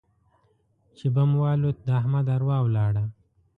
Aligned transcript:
چې 0.97 1.05
بم 1.15 1.31
والوت؛ 1.41 1.77
د 1.85 1.87
احمد 1.99 2.25
اروا 2.35 2.57
ولاړه. 2.63 3.03